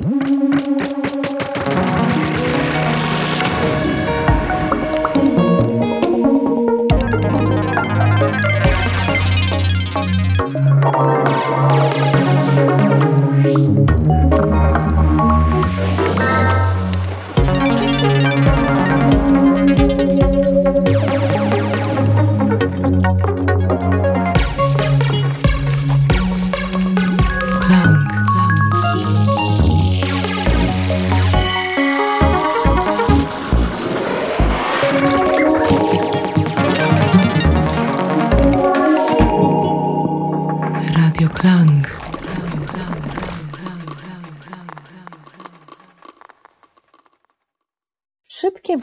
Música 0.00 1.07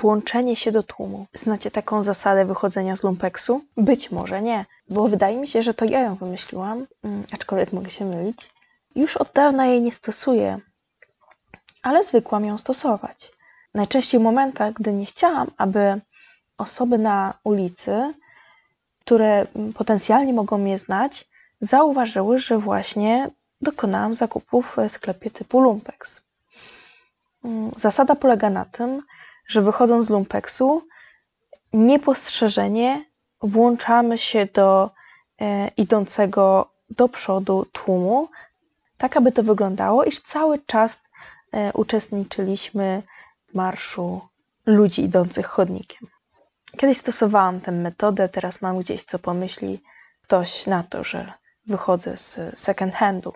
włączenie 0.05 0.55
się 0.55 0.71
do 0.71 0.83
tłumu. 0.83 1.25
Znacie 1.33 1.71
taką 1.71 2.03
zasadę 2.03 2.45
wychodzenia 2.45 2.95
z 2.95 3.03
lumpeksu? 3.03 3.61
Być 3.77 4.11
może 4.11 4.41
nie, 4.41 4.65
bo 4.89 5.07
wydaje 5.07 5.37
mi 5.37 5.47
się, 5.47 5.61
że 5.61 5.73
to 5.73 5.85
ja 5.85 5.99
ją 5.99 6.15
wymyśliłam, 6.15 6.87
mm, 7.03 7.23
aczkolwiek 7.33 7.73
mogę 7.73 7.89
się 7.89 8.05
mylić. 8.05 8.49
Już 8.95 9.17
od 9.17 9.31
dawna 9.33 9.65
jej 9.65 9.81
nie 9.81 9.91
stosuję, 9.91 10.59
ale 11.83 12.03
zwykłam 12.03 12.45
ją 12.45 12.57
stosować. 12.57 13.31
Najczęściej 13.73 14.19
w 14.19 14.23
momentach, 14.23 14.73
gdy 14.73 14.93
nie 14.93 15.05
chciałam, 15.05 15.47
aby 15.57 16.01
osoby 16.57 16.97
na 16.97 17.33
ulicy, 17.43 18.13
które 18.99 19.47
potencjalnie 19.75 20.33
mogą 20.33 20.57
mnie 20.57 20.77
znać, 20.77 21.27
zauważyły, 21.61 22.39
że 22.39 22.57
właśnie 22.57 23.31
dokonałam 23.61 24.15
zakupów 24.15 24.75
w 24.77 24.91
sklepie 24.91 25.31
typu 25.31 25.59
Lumpex. 25.59 26.21
Mm, 27.45 27.71
zasada 27.77 28.15
polega 28.15 28.49
na 28.49 28.65
tym, 28.65 29.01
że 29.47 29.61
wychodząc 29.61 30.05
z 30.05 30.09
lumpeksu, 30.09 30.87
niepostrzeżenie 31.73 33.05
włączamy 33.41 34.17
się 34.17 34.45
do 34.45 34.89
e, 35.41 35.67
idącego 35.67 36.71
do 36.89 37.09
przodu 37.09 37.65
tłumu, 37.73 38.29
tak 38.97 39.17
aby 39.17 39.31
to 39.31 39.43
wyglądało, 39.43 40.03
iż 40.03 40.21
cały 40.21 40.59
czas 40.59 41.03
e, 41.51 41.73
uczestniczyliśmy 41.73 43.01
w 43.47 43.53
marszu 43.53 44.21
ludzi 44.65 45.01
idących 45.03 45.45
chodnikiem. 45.45 46.07
Kiedyś 46.77 46.97
stosowałam 46.97 47.61
tę 47.61 47.71
metodę, 47.71 48.29
teraz 48.29 48.61
mam 48.61 48.79
gdzieś 48.79 49.03
co 49.03 49.19
pomyśli 49.19 49.83
ktoś 50.23 50.67
na 50.67 50.83
to, 50.83 51.03
że 51.03 51.33
wychodzę 51.65 52.17
z 52.17 52.39
second 52.59 52.95
handu. 52.95 53.33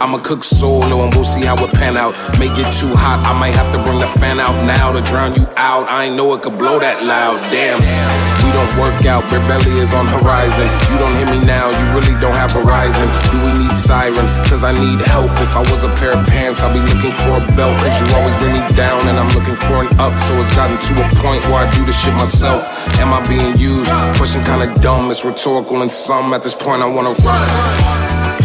I'ma 0.00 0.18
cook 0.18 0.44
solo 0.44 1.02
and 1.04 1.14
we'll 1.14 1.24
see 1.24 1.42
how 1.42 1.56
it 1.64 1.72
pan 1.72 1.96
out. 1.96 2.14
Make 2.38 2.52
it 2.52 2.70
too 2.74 2.94
hot, 2.94 3.24
I 3.24 3.38
might 3.38 3.54
have 3.54 3.72
to 3.72 3.82
bring 3.82 4.00
the 4.00 4.06
fan 4.06 4.38
out 4.38 4.54
now 4.66 4.92
to 4.92 5.00
drown 5.00 5.34
you 5.34 5.46
out. 5.56 5.88
I 5.88 6.04
ain't 6.04 6.16
know 6.16 6.34
it 6.34 6.42
could 6.42 6.58
blow 6.58 6.78
that 6.78 7.02
loud. 7.02 7.38
Damn. 7.50 8.33
Don't 8.54 8.70
work 8.78 9.04
out, 9.04 9.26
rebellion 9.34 9.82
is 9.82 9.92
on 9.94 10.06
horizon. 10.06 10.70
You 10.86 10.96
don't 11.02 11.12
hear 11.18 11.26
me 11.26 11.42
now, 11.42 11.74
you 11.74 11.84
really 11.90 12.14
don't 12.22 12.38
have 12.38 12.52
horizon. 12.52 13.10
Do 13.34 13.42
we 13.42 13.50
need 13.58 13.74
sirens? 13.74 14.30
Cause 14.46 14.62
I 14.62 14.70
need 14.70 15.02
help. 15.02 15.30
If 15.42 15.56
I 15.58 15.62
was 15.66 15.82
a 15.82 15.90
pair 15.98 16.14
of 16.14 16.24
pants, 16.30 16.62
I'd 16.62 16.70
be 16.70 16.78
looking 16.78 17.10
for 17.10 17.42
a 17.42 17.44
belt. 17.58 17.74
Cause 17.82 17.98
you 17.98 18.06
always 18.14 18.36
bring 18.38 18.54
me 18.54 18.62
down 18.78 19.02
and 19.10 19.18
I'm 19.18 19.26
looking 19.34 19.58
for 19.58 19.82
an 19.82 19.90
up. 19.98 20.14
So 20.30 20.38
it's 20.38 20.54
gotten 20.54 20.78
to 20.78 20.92
a 21.02 21.06
point 21.18 21.42
where 21.50 21.66
I 21.66 21.70
do 21.74 21.84
this 21.84 21.98
shit 21.98 22.14
myself. 22.14 22.62
Am 23.02 23.12
I 23.12 23.26
being 23.26 23.58
used? 23.58 23.90
Question 24.22 24.44
kinda 24.44 24.70
dumb, 24.80 25.10
it's 25.10 25.24
rhetorical 25.24 25.82
and 25.82 25.92
some. 25.92 26.32
At 26.32 26.44
this 26.44 26.54
point, 26.54 26.80
I 26.80 26.86
wanna 26.86 27.10
run. 27.26 28.43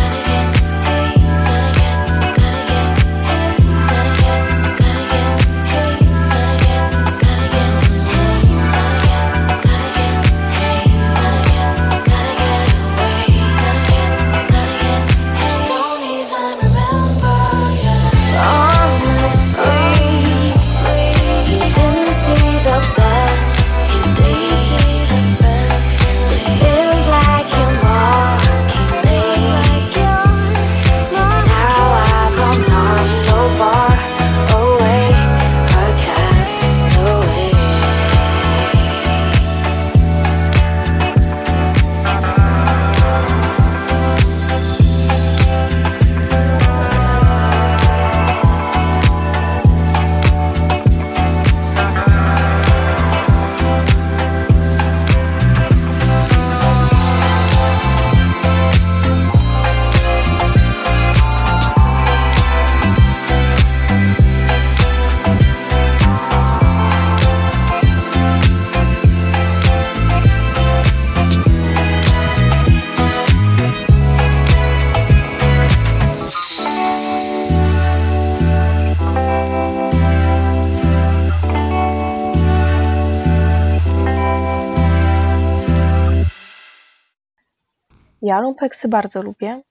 Ja 88.40 88.44
lumpeksy 88.44 88.88
bardzo 88.88 89.22
lubię. 89.22 89.62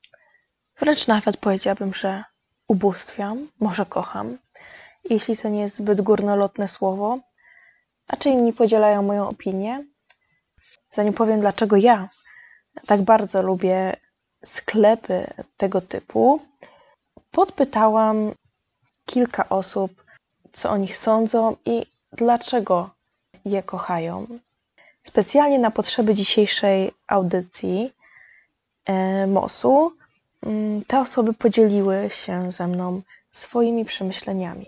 Wręcz 0.81 1.07
nawet 1.07 1.37
powiedziałabym, 1.37 1.95
że 1.95 2.25
ubóstwiam, 2.67 3.49
może 3.61 3.87
kocham. 3.87 4.39
Jeśli 5.11 5.37
to 5.37 5.49
nie 5.49 5.61
jest 5.61 5.77
zbyt 5.77 6.01
górnolotne 6.01 6.69
słowo, 6.69 7.19
a 8.09 8.17
czy 8.17 8.29
inni 8.29 8.53
podzielają 8.53 9.03
moją 9.03 9.29
opinię. 9.29 9.85
Zanim 10.91 11.13
powiem, 11.13 11.41
dlaczego 11.41 11.77
ja 11.77 12.09
tak 12.87 13.03
bardzo 13.03 13.43
lubię 13.43 13.97
sklepy 14.45 15.27
tego 15.57 15.81
typu, 15.81 16.41
podpytałam 17.31 18.33
kilka 19.07 19.49
osób, 19.49 20.05
co 20.53 20.71
o 20.71 20.77
nich 20.77 20.97
sądzą 20.97 21.57
i 21.65 21.87
dlaczego 22.13 22.91
je 23.45 23.63
kochają. 23.63 24.27
Specjalnie 25.03 25.59
na 25.59 25.71
potrzeby 25.71 26.15
dzisiejszej 26.15 26.91
audycji 27.07 27.98
MOS-u 29.29 29.93
mm, 30.43 30.83
te 30.85 31.01
osoby 31.01 31.33
podzieliły 31.33 32.11
się 32.11 32.53
ze 32.53 32.67
mną 32.67 33.03
swoimi 33.31 33.85
przemyśleniami. 33.85 34.67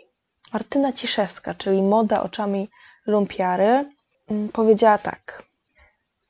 Martyna 0.53 0.93
Ciszewska, 0.93 1.55
czyli 1.55 1.83
moda 1.83 2.23
oczami 2.23 2.69
lumpiary, 3.07 3.85
mm, 4.29 4.49
powiedziała 4.49 4.99
tak. 4.99 5.43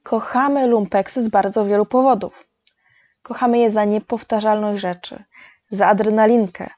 Kochamy 0.02 0.66
lumpeksy 0.66 1.22
z 1.22 1.28
bardzo 1.28 1.64
wielu 1.64 1.86
powodów. 1.86 2.46
Kochamy 3.22 3.58
je 3.58 3.70
za 3.70 3.84
niepowtarzalność 3.84 4.80
rzeczy, 4.80 5.24
za 5.70 5.86
adrenalinkę, 5.86 6.70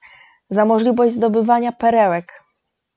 za 0.51 0.65
możliwość 0.65 1.15
zdobywania 1.15 1.73
perełek, 1.73 2.43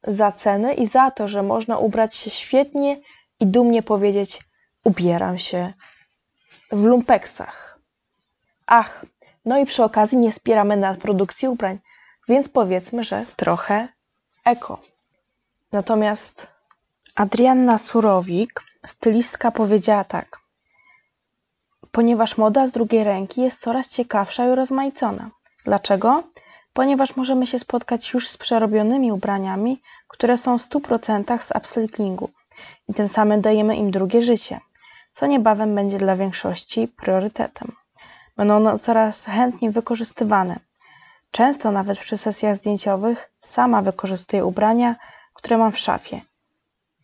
za 0.03 0.31
ceny 0.31 0.73
i 0.73 0.85
za 0.87 1.11
to, 1.11 1.27
że 1.27 1.43
można 1.43 1.77
ubrać 1.77 2.15
się 2.15 2.29
świetnie 2.29 2.97
i 3.39 3.47
dumnie 3.47 3.83
powiedzieć: 3.83 4.39
Ubieram 4.83 5.37
się 5.37 5.73
w 6.71 6.83
lumpeksach. 6.83 7.64
Ach, 8.67 9.05
no 9.45 9.57
i 9.57 9.65
przy 9.65 9.83
okazji 9.83 10.17
nie 10.17 10.31
wspieramy 10.31 10.77
nad 10.77 10.97
produkcji 10.97 11.47
ubrań, 11.47 11.79
więc 12.27 12.49
powiedzmy, 12.49 13.03
że 13.03 13.25
trochę 13.35 13.87
eko. 14.45 14.81
Natomiast 15.71 16.47
Adrianna 17.15 17.77
Surowik, 17.77 18.63
stylistka, 18.85 19.51
powiedziała 19.51 20.03
tak. 20.03 20.39
Ponieważ 21.91 22.37
moda 22.37 22.67
z 22.67 22.71
drugiej 22.71 23.03
ręki 23.03 23.41
jest 23.41 23.61
coraz 23.61 23.89
ciekawsza 23.89 24.47
i 24.47 24.55
rozmaicona. 24.55 25.29
Dlaczego? 25.65 26.23
Ponieważ 26.73 27.15
możemy 27.15 27.47
się 27.47 27.59
spotkać 27.59 28.13
już 28.13 28.29
z 28.29 28.37
przerobionymi 28.37 29.11
ubraniami, 29.11 29.81
które 30.07 30.37
są 30.37 30.57
w 30.57 30.61
100% 30.61 31.41
z 31.41 31.51
upcyclingu 31.51 32.29
i 32.89 32.93
tym 32.93 33.07
samym 33.07 33.41
dajemy 33.41 33.75
im 33.75 33.91
drugie 33.91 34.21
życie, 34.21 34.59
co 35.13 35.25
niebawem 35.25 35.75
będzie 35.75 35.97
dla 35.97 36.15
większości 36.15 36.87
priorytetem. 36.87 37.71
Będą 38.37 38.55
one 38.55 38.79
coraz 38.79 39.25
chętniej 39.25 39.71
wykorzystywane. 39.71 40.59
Często 41.31 41.71
nawet 41.71 41.99
przy 41.99 42.17
sesjach 42.17 42.55
zdjęciowych 42.55 43.31
sama 43.39 43.81
wykorzystuję 43.81 44.45
ubrania, 44.45 44.95
które 45.33 45.57
mam 45.57 45.71
w 45.71 45.77
szafie. 45.77 46.21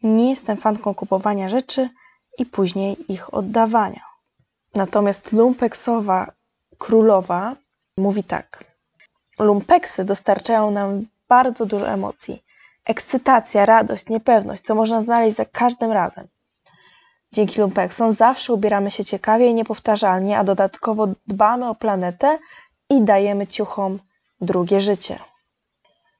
Nie 0.04 0.30
jestem 0.30 0.58
fanką 0.58 0.94
kupowania 0.94 1.50
rzeczy 1.50 1.90
i 2.38 2.46
później 2.46 3.14
ich 3.14 3.34
oddawania. 3.34 4.02
Natomiast 4.76 5.32
lumpeksowa 5.34 6.32
królowa 6.78 7.56
mówi 7.98 8.24
tak. 8.24 8.64
Lumpeksy 9.40 10.04
dostarczają 10.04 10.72
nam 10.72 11.06
bardzo 11.30 11.66
dużo 11.66 11.90
emocji. 11.90 12.44
Ekscytacja, 12.86 13.66
radość, 13.66 14.10
niepewność, 14.10 14.64
co 14.64 14.76
można 14.76 15.02
znaleźć 15.02 15.38
za 15.38 15.46
każdym 15.46 15.92
razem. 15.92 16.28
Dzięki 17.34 17.62
lumpeksom 17.62 18.12
zawsze 18.12 18.54
ubieramy 18.54 18.92
się 18.92 19.06
ciekawie 19.06 19.48
i 19.48 19.54
niepowtarzalnie, 19.54 20.40
a 20.40 20.44
dodatkowo 20.44 21.08
dbamy 21.28 21.70
o 21.70 21.76
planetę 21.76 22.40
i 22.90 23.02
dajemy 23.02 23.48
ciuchom 23.48 24.00
drugie 24.42 24.82
życie. 24.82 25.20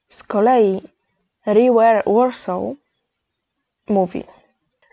Z 0.10 0.24
kolei 0.24 0.82
Rewear 1.46 2.04
Warsaw 2.06 2.62
mówi: 3.90 4.24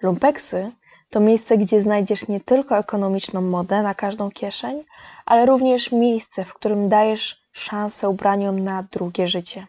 Lumpeksy 0.02 0.72
to 1.10 1.20
miejsce, 1.20 1.58
gdzie 1.58 1.82
znajdziesz 1.82 2.28
nie 2.28 2.40
tylko 2.40 2.78
ekonomiczną 2.78 3.40
modę 3.40 3.82
na 3.82 3.94
każdą 3.94 4.30
kieszeń, 4.30 4.84
ale 5.26 5.46
również 5.46 5.92
miejsce, 5.92 6.44
w 6.44 6.54
którym 6.54 6.88
dajesz 6.88 7.42
szansę 7.52 8.08
ubraniom 8.08 8.60
na 8.60 8.82
drugie 8.82 9.28
życie. 9.28 9.66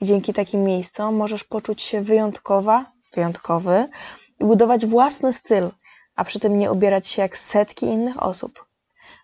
I 0.00 0.06
dzięki 0.06 0.32
takim 0.32 0.64
miejscom 0.64 1.16
możesz 1.16 1.44
poczuć 1.44 1.82
się 1.82 2.00
wyjątkowa, 2.00 2.84
wyjątkowy 3.14 3.88
i 4.40 4.44
budować 4.44 4.86
własny 4.86 5.32
styl, 5.32 5.70
a 6.16 6.24
przy 6.24 6.40
tym 6.40 6.58
nie 6.58 6.72
ubierać 6.72 7.08
się 7.08 7.22
jak 7.22 7.38
setki 7.38 7.86
innych 7.86 8.22
osób. 8.22 8.64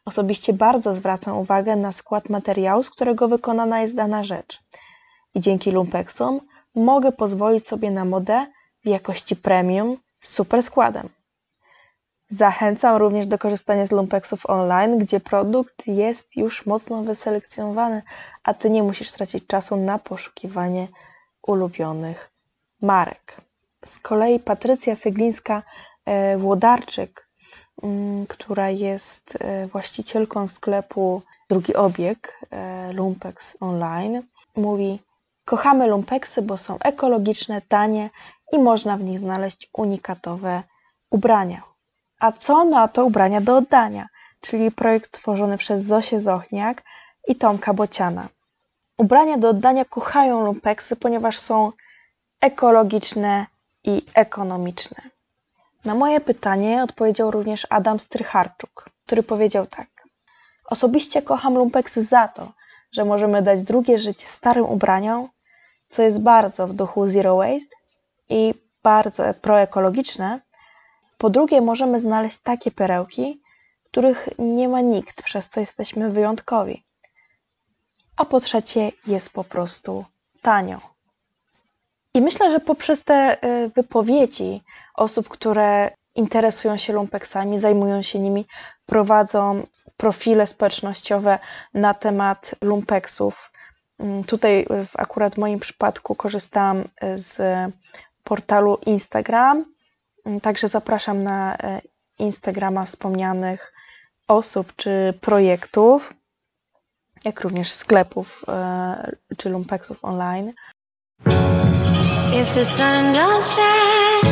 Osobiście 0.04 0.52
bardzo 0.52 0.94
zwracam 0.94 1.38
uwagę 1.38 1.76
na 1.76 1.92
skład 1.92 2.28
materiału, 2.28 2.82
z 2.82 2.90
którego 2.90 3.28
wykonana 3.28 3.80
jest 3.80 3.94
dana 3.94 4.24
rzecz. 4.24 4.62
I 5.34 5.40
dzięki 5.40 5.70
lumpeksom 5.70 6.40
mogę 6.74 7.12
pozwolić 7.12 7.68
sobie 7.68 7.90
na 7.90 8.04
modę 8.04 8.46
w 8.84 8.88
jakości 8.88 9.36
premium 9.36 9.96
z 10.20 10.28
super 10.28 10.62
składem. 10.62 11.08
Zachęcam 12.28 12.96
również 12.96 13.26
do 13.26 13.38
korzystania 13.38 13.86
z 13.86 13.92
lumpeksów 13.92 14.46
online, 14.46 14.98
gdzie 14.98 15.20
produkt 15.20 15.86
jest 15.86 16.36
już 16.36 16.66
mocno 16.66 17.02
wyselekcjonowany, 17.02 18.02
a 18.42 18.54
ty 18.54 18.70
nie 18.70 18.82
musisz 18.82 19.12
tracić 19.12 19.46
czasu 19.46 19.76
na 19.76 19.98
poszukiwanie 19.98 20.88
ulubionych 21.42 22.30
marek. 22.82 23.45
Z 23.86 23.98
kolei 23.98 24.40
Patrycja 24.40 24.94
Syglińska-Włodarczyk, 24.94 27.28
mm, 27.82 28.26
która 28.26 28.70
jest 28.70 29.38
e, 29.40 29.66
właścicielką 29.66 30.48
sklepu 30.48 31.22
Drugi 31.48 31.74
Obieg 31.74 32.40
e, 32.50 32.92
Lumpex 32.92 33.56
Online, 33.60 34.22
mówi: 34.56 34.98
Kochamy 35.44 35.86
lumpeksy, 35.86 36.42
bo 36.42 36.56
są 36.56 36.78
ekologiczne, 36.78 37.62
tanie 37.68 38.10
i 38.52 38.58
można 38.58 38.96
w 38.96 39.02
nich 39.02 39.18
znaleźć 39.18 39.70
unikatowe 39.72 40.62
ubrania. 41.10 41.62
A 42.20 42.32
co 42.32 42.64
na 42.64 42.88
to 42.88 43.04
ubrania 43.04 43.40
do 43.40 43.56
oddania, 43.56 44.06
czyli 44.40 44.70
projekt 44.70 45.10
tworzony 45.10 45.58
przez 45.58 45.82
Zosię 45.82 46.20
Zochniak 46.20 46.82
i 47.28 47.36
Tomka 47.36 47.74
Bociana. 47.74 48.28
Ubrania 48.98 49.38
do 49.38 49.48
oddania 49.48 49.84
kochają 49.84 50.44
lumpeksy, 50.44 50.96
ponieważ 50.96 51.38
są 51.38 51.72
ekologiczne 52.40 53.46
i 53.86 54.02
ekonomiczne. 54.14 54.96
Na 55.84 55.94
moje 55.94 56.20
pytanie 56.20 56.82
odpowiedział 56.82 57.30
również 57.30 57.66
Adam 57.70 58.00
Strycharczuk, 58.00 58.90
który 59.06 59.22
powiedział 59.22 59.66
tak. 59.66 59.88
Osobiście 60.70 61.22
kocham 61.22 61.54
lumpeksy 61.54 62.04
za 62.04 62.28
to, 62.28 62.52
że 62.92 63.04
możemy 63.04 63.42
dać 63.42 63.62
drugie 63.62 63.98
życie 63.98 64.26
starym 64.26 64.64
ubraniom, 64.64 65.28
co 65.90 66.02
jest 66.02 66.20
bardzo 66.20 66.66
w 66.66 66.74
duchu 66.74 67.06
zero 67.06 67.36
waste 67.36 67.76
i 68.28 68.54
bardzo 68.82 69.34
proekologiczne, 69.34 70.40
po 71.18 71.30
drugie, 71.30 71.60
możemy 71.60 72.00
znaleźć 72.00 72.38
takie 72.38 72.70
perełki, 72.70 73.42
których 73.90 74.28
nie 74.38 74.68
ma 74.68 74.80
nikt, 74.80 75.22
przez 75.22 75.48
co 75.48 75.60
jesteśmy 75.60 76.10
wyjątkowi. 76.10 76.84
A 78.16 78.24
po 78.24 78.40
trzecie, 78.40 78.92
jest 79.06 79.32
po 79.32 79.44
prostu 79.44 80.04
tanio. 80.42 80.95
I 82.16 82.20
myślę, 82.20 82.50
że 82.50 82.60
poprzez 82.60 83.04
te 83.04 83.36
y, 83.44 83.68
wypowiedzi 83.68 84.62
osób, 84.94 85.28
które 85.28 85.90
interesują 86.14 86.76
się 86.76 86.92
lumpeksami, 86.92 87.58
zajmują 87.58 88.02
się 88.02 88.18
nimi, 88.18 88.46
prowadzą 88.86 89.66
profile 89.96 90.46
społecznościowe 90.46 91.38
na 91.74 91.94
temat 91.94 92.54
lumpeksów. 92.62 93.52
Mm, 93.98 94.24
tutaj 94.24 94.66
w 94.86 94.96
akurat 94.96 95.36
moim 95.36 95.60
przypadku 95.60 96.14
korzystałam 96.14 96.84
z 97.14 97.40
portalu 98.24 98.78
Instagram, 98.86 99.64
Mm, 100.26 100.40
także 100.40 100.68
zapraszam 100.68 101.22
na 101.22 101.56
e, 101.56 101.80
Instagrama 102.18 102.84
wspomnianych 102.84 103.72
osób 104.28 104.72
czy 104.76 105.14
projektów, 105.20 106.14
jak 107.24 107.40
również 107.40 107.72
sklepów 107.72 108.44
czy 109.36 109.48
lumpeksów 109.48 110.04
online. 110.04 110.52
If 112.38 112.54
the 112.54 112.64
sun 112.64 113.14
don't 113.14 113.42
shine, 113.42 114.26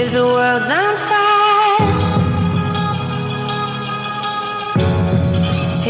if 0.00 0.08
the 0.12 0.24
world's 0.24 0.70
on 0.70 0.96
fire, 1.08 1.86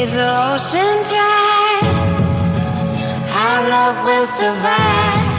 if 0.02 0.10
the 0.20 0.30
oceans 0.52 1.06
rise, 1.12 1.84
our 3.42 3.60
love 3.74 3.96
will 4.04 4.26
survive. 4.26 5.30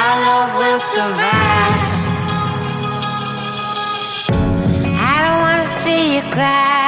our 0.00 0.14
love 0.28 0.52
will 0.60 0.80
survive. 0.94 1.80
I 5.10 5.16
don't 5.24 5.40
wanna 5.44 5.68
see 5.82 6.02
you 6.16 6.22
cry, 6.36 6.87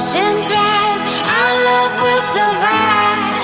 oceans 0.00 0.50
rise, 0.50 1.02
our 1.36 1.54
love 1.68 1.94
will 2.04 2.24
survive. 2.36 3.36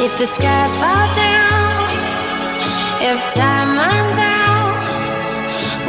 If 0.00 0.12
the 0.18 0.24
skies 0.24 0.74
fall 0.80 1.08
down, 1.14 1.90
if 3.10 3.18
time 3.34 3.70
runs 3.76 4.18
out, 4.18 4.80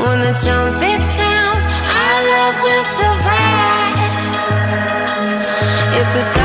when 0.04 0.20
the 0.28 0.36
trumpet 0.44 1.02
sounds, 1.20 1.66
our 2.02 2.20
love 2.36 2.58
will 2.66 2.86
survive. 3.00 4.12
If 6.00 6.08
the 6.18 6.43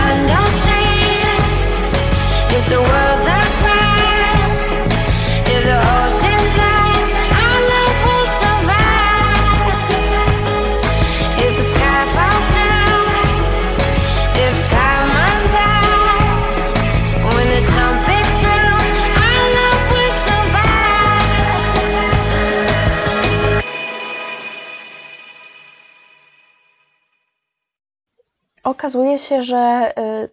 Okazuje 28.79 29.19
się, 29.19 29.43
że 29.43 29.93
y, 29.99 30.29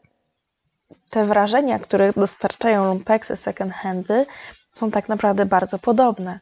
te 1.09 1.25
wrażenia, 1.25 1.79
które 1.79 2.13
dostarczają 2.13 2.85
lumpeksy 2.85 3.35
second 3.35 3.73
handy, 3.73 4.25
są 4.69 4.91
tak 4.91 5.09
naprawdę 5.09 5.45
bardzo 5.45 5.79
podobne. 5.79 6.39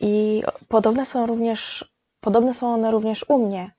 I 0.00 0.42
podobne 0.68 1.04
są 1.04 1.26
również, 1.26 1.84
podobne 2.20 2.54
są 2.54 2.74
one 2.74 2.90
również 2.90 3.24
u 3.28 3.46
mnie. 3.46 3.70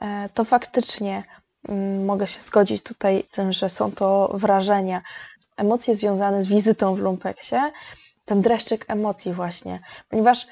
E, 0.00 0.28
To 0.34 0.44
faktycznie 0.44 1.22
mm, 1.68 2.04
mogę 2.04 2.26
się 2.26 2.40
zgodzić 2.40 2.82
tutaj 2.82 3.24
z 3.28 3.30
tym, 3.30 3.52
że 3.52 3.68
są 3.68 3.92
to 3.92 4.30
wrażenia, 4.34 5.02
emocje 5.56 5.94
związane 5.94 6.42
z 6.42 6.46
wizytą 6.46 6.94
w 6.94 6.98
lumpeksie, 6.98 7.56
ten 8.24 8.42
dreszczyk 8.42 8.84
emocji 8.88 9.32
właśnie, 9.32 9.80
ponieważ 10.08 10.46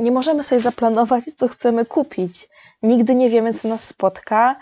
nie 0.00 0.10
możemy 0.10 0.42
sobie 0.44 0.60
zaplanować, 0.60 1.24
co 1.36 1.48
chcemy 1.48 1.86
kupić. 1.86 2.48
Nigdy 2.82 3.14
nie 3.14 3.30
wiemy, 3.30 3.54
co 3.54 3.68
nas 3.68 3.84
spotka 3.84 4.56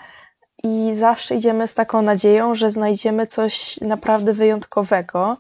i 0.63 0.95
zawsze 0.95 1.35
idziemy 1.35 1.67
z 1.67 1.75
taką 1.75 2.03
nadzieją, 2.03 2.55
że 2.55 2.71
znajdziemy 2.71 3.27
coś 3.27 3.81
naprawdę 3.81 4.33
wyjątkowego. 4.33 5.37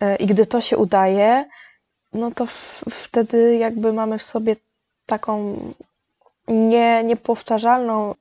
E, 0.00 0.16
I 0.16 0.26
gdy 0.26 0.46
to 0.46 0.60
się 0.60 0.76
udaje, 0.76 1.44
no 2.12 2.30
to 2.30 2.46
wtedy 2.90 3.56
jakby 3.56 3.92
mamy 3.92 4.18
w 4.18 4.22
sobie 4.22 4.56
taką 5.06 5.56
nie, 6.48 7.04
niepowtarzalną 7.04 8.14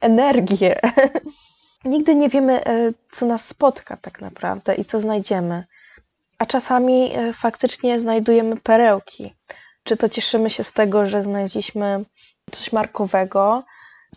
energię. 0.00 0.80
Nigdy 1.84 2.14
nie 2.14 2.28
wiemy, 2.28 2.64
e, 2.64 2.92
co 3.10 3.26
nas 3.26 3.48
spotka 3.48 3.96
tak 3.96 4.20
naprawdę 4.20 4.74
i 4.74 4.84
co 4.84 5.00
znajdziemy. 5.00 5.64
A 6.38 6.46
czasami 6.46 7.12
e, 7.14 7.32
faktycznie 7.32 8.00
znajdujemy 8.00 8.56
perełki. 8.56 9.34
Czy 9.84 9.96
to 9.96 10.08
cieszymy 10.08 10.50
się 10.50 10.64
z 10.64 10.72
tego, 10.72 11.06
że 11.06 11.22
znaleźliśmy 11.22 12.04
coś 12.52 12.72
markowego, 12.72 13.62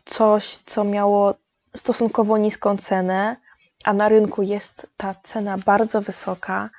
coś, 0.05 0.57
co 0.57 0.83
miało 0.83 1.33
stosunkowo 1.75 2.37
niską 2.37 2.77
cenę, 2.77 3.35
a 3.83 3.93
na 3.93 4.09
rynku 4.09 4.41
jest 4.41 4.93
ta 4.97 5.15
cena 5.23 5.57
bardzo 5.57 6.01
wysoka, 6.01 6.69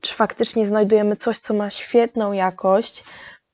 czy 0.00 0.14
faktycznie 0.14 0.66
znajdujemy 0.66 1.16
coś, 1.16 1.38
co 1.38 1.54
ma 1.54 1.70
świetną 1.70 2.32
jakość. 2.32 3.04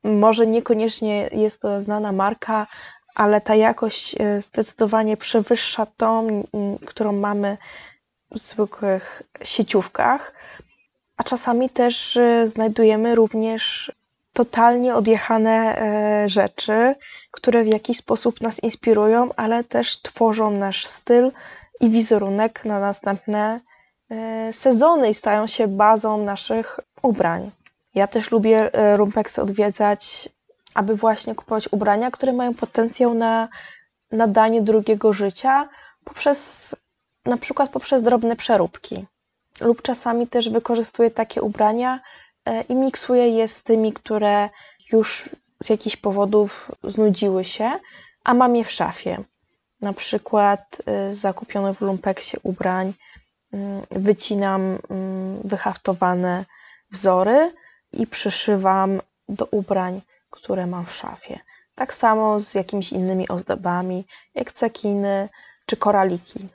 Może 0.04 0.46
niekoniecznie 0.46 1.28
jest 1.32 1.62
to 1.62 1.82
znana 1.82 2.12
marka, 2.12 2.66
ale 3.14 3.40
ta 3.40 3.54
jakość 3.54 4.16
e, 4.20 4.40
zdecydowanie 4.40 5.16
przewyższa 5.16 5.86
tą, 5.96 6.42
którą 6.86 7.12
mamy 7.12 7.58
w 8.30 8.38
zwykłych 8.38 9.22
sieciówkach. 9.42 10.32
A 11.16 11.22
czasami 11.22 11.70
też 11.70 12.16
e, 12.16 12.48
znajdujemy 12.48 13.14
również 13.14 13.92
totalnie 14.32 14.94
odjechane 14.94 15.78
e, 15.78 16.28
rzeczy, 16.28 16.94
które 17.32 17.64
w 17.64 17.66
jakiś 17.66 17.96
sposób 17.96 18.40
nas 18.40 18.62
inspirują, 18.62 19.30
ale 19.36 19.64
też 19.64 20.02
tworzą 20.02 20.50
nasz 20.50 20.86
styl 20.86 21.32
i 21.80 21.90
wizerunek 21.90 22.64
na 22.64 22.80
następne 22.80 23.60
e, 24.10 24.52
sezony 24.52 25.08
i 25.08 25.14
stają 25.14 25.46
się 25.46 25.68
bazą 25.68 26.24
naszych 26.24 26.80
ubrań. 27.02 27.50
Ja 27.94 28.06
też 28.06 28.30
lubię 28.30 28.74
e, 28.74 28.96
Rumpeksy 28.96 29.42
odwiedzać, 29.42 30.28
aby 30.74 30.96
właśnie 30.96 31.34
kupować 31.34 31.68
ubrania, 31.72 32.10
które 32.10 32.32
mają 32.32 32.54
potencjał 32.54 33.14
na 33.14 33.48
nadanie 34.12 34.62
drugiego 34.62 35.12
życia 35.12 35.68
poprzez 36.04 36.74
na 37.24 37.36
przykład 37.36 37.70
poprzez 37.70 38.02
drobne 38.02 38.36
przeróbki. 38.36 39.06
Lub 39.60 39.82
czasami 39.82 40.26
też 40.28 40.50
wykorzystuję 40.50 41.10
takie 41.10 41.42
ubrania 41.42 42.00
i 42.68 42.74
miksuję 42.74 43.28
je 43.28 43.48
z 43.48 43.62
tymi, 43.62 43.92
które 43.92 44.48
już 44.92 45.28
z 45.62 45.68
jakichś 45.68 45.96
powodów 45.96 46.70
znudziły 46.84 47.44
się, 47.44 47.70
a 48.24 48.34
mam 48.34 48.56
je 48.56 48.64
w 48.64 48.70
szafie. 48.70 49.18
Na 49.80 49.92
przykład 49.92 50.82
y, 51.10 51.14
zakupione 51.14 51.74
w 51.74 51.80
lumpeksie 51.80 52.36
ubrań 52.42 52.92
mm, 53.52 53.82
wycinam 53.90 54.78
mm, 54.90 55.40
wyhaftowane 55.44 56.44
wzory 56.90 57.52
i 57.92 58.06
przyszywam 58.06 59.00
do 59.28 59.44
ubrań, 59.50 60.02
które 60.30 60.66
mam 60.66 60.86
w 60.86 60.92
szafie. 60.92 61.38
Tak 61.74 61.94
samo 61.94 62.40
z 62.40 62.54
jakimiś 62.54 62.92
innymi 62.92 63.28
ozdobami, 63.28 64.06
jak 64.34 64.52
cekiny 64.52 65.28
czy 65.66 65.76
koraliki. 65.76 66.48